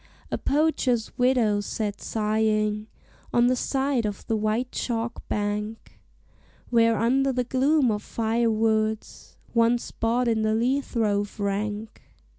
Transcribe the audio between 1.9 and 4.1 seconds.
sighing On the side